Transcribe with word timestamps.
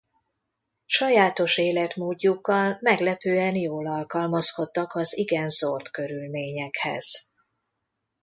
Sajátos 0.85 1.57
életmódjukkal 1.57 2.77
meglepően 2.81 3.55
jól 3.55 3.85
alkalmazkodtak 3.87 4.93
az 4.93 5.17
igen 5.17 5.49
zord 5.49 5.87
körülményekhez. 5.89 7.31